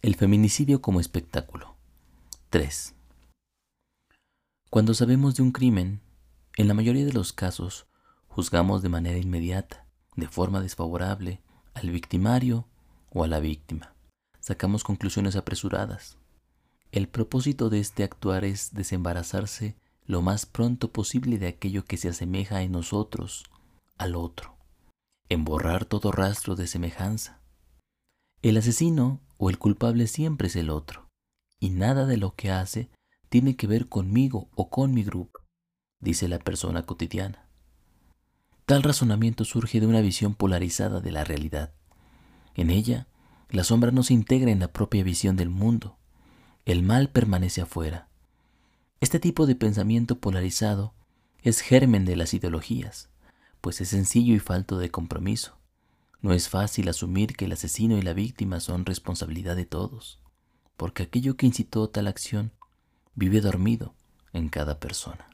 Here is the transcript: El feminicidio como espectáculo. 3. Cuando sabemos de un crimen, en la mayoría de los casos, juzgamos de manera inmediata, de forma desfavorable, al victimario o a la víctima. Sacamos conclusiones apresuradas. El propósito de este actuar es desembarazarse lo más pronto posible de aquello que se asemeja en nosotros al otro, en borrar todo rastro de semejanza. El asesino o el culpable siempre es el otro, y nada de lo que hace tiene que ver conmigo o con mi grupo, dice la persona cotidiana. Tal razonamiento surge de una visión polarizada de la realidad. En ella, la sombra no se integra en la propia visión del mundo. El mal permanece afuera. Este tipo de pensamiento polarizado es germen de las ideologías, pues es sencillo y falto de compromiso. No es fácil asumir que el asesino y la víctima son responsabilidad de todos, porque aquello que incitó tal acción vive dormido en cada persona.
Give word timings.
El 0.00 0.14
feminicidio 0.14 0.80
como 0.80 1.00
espectáculo. 1.00 1.74
3. 2.50 2.94
Cuando 4.70 4.94
sabemos 4.94 5.34
de 5.34 5.42
un 5.42 5.50
crimen, 5.50 6.00
en 6.56 6.68
la 6.68 6.74
mayoría 6.74 7.04
de 7.04 7.12
los 7.12 7.32
casos, 7.32 7.88
juzgamos 8.28 8.80
de 8.82 8.90
manera 8.90 9.18
inmediata, 9.18 9.88
de 10.14 10.28
forma 10.28 10.60
desfavorable, 10.60 11.42
al 11.74 11.90
victimario 11.90 12.68
o 13.10 13.24
a 13.24 13.26
la 13.26 13.40
víctima. 13.40 13.92
Sacamos 14.38 14.84
conclusiones 14.84 15.34
apresuradas. 15.34 16.16
El 16.92 17.08
propósito 17.08 17.68
de 17.68 17.80
este 17.80 18.04
actuar 18.04 18.44
es 18.44 18.72
desembarazarse 18.74 19.74
lo 20.06 20.22
más 20.22 20.46
pronto 20.46 20.92
posible 20.92 21.38
de 21.38 21.48
aquello 21.48 21.84
que 21.84 21.96
se 21.96 22.08
asemeja 22.08 22.62
en 22.62 22.70
nosotros 22.70 23.46
al 23.96 24.14
otro, 24.14 24.54
en 25.28 25.44
borrar 25.44 25.86
todo 25.86 26.12
rastro 26.12 26.54
de 26.54 26.68
semejanza. 26.68 27.40
El 28.42 28.58
asesino 28.58 29.20
o 29.38 29.50
el 29.50 29.58
culpable 29.58 30.06
siempre 30.06 30.48
es 30.48 30.56
el 30.56 30.68
otro, 30.68 31.08
y 31.58 31.70
nada 31.70 32.04
de 32.06 32.18
lo 32.18 32.34
que 32.34 32.50
hace 32.50 32.90
tiene 33.28 33.56
que 33.56 33.66
ver 33.66 33.88
conmigo 33.88 34.50
o 34.54 34.68
con 34.68 34.92
mi 34.92 35.02
grupo, 35.02 35.40
dice 36.00 36.28
la 36.28 36.38
persona 36.38 36.84
cotidiana. 36.84 37.48
Tal 38.66 38.82
razonamiento 38.82 39.44
surge 39.44 39.80
de 39.80 39.86
una 39.86 40.02
visión 40.02 40.34
polarizada 40.34 41.00
de 41.00 41.10
la 41.10 41.24
realidad. 41.24 41.72
En 42.54 42.68
ella, 42.68 43.06
la 43.48 43.64
sombra 43.64 43.92
no 43.92 44.02
se 44.02 44.12
integra 44.12 44.50
en 44.50 44.60
la 44.60 44.72
propia 44.72 45.02
visión 45.02 45.36
del 45.36 45.48
mundo. 45.48 45.96
El 46.66 46.82
mal 46.82 47.08
permanece 47.08 47.62
afuera. 47.62 48.08
Este 49.00 49.20
tipo 49.20 49.46
de 49.46 49.54
pensamiento 49.54 50.18
polarizado 50.18 50.92
es 51.40 51.60
germen 51.60 52.04
de 52.04 52.16
las 52.16 52.34
ideologías, 52.34 53.08
pues 53.60 53.80
es 53.80 53.88
sencillo 53.88 54.34
y 54.34 54.38
falto 54.38 54.76
de 54.78 54.90
compromiso. 54.90 55.56
No 56.20 56.32
es 56.32 56.48
fácil 56.48 56.88
asumir 56.88 57.36
que 57.36 57.44
el 57.44 57.52
asesino 57.52 57.96
y 57.96 58.02
la 58.02 58.12
víctima 58.12 58.58
son 58.58 58.84
responsabilidad 58.84 59.54
de 59.54 59.66
todos, 59.66 60.18
porque 60.76 61.04
aquello 61.04 61.36
que 61.36 61.46
incitó 61.46 61.88
tal 61.88 62.08
acción 62.08 62.52
vive 63.14 63.40
dormido 63.40 63.94
en 64.32 64.48
cada 64.48 64.80
persona. 64.80 65.27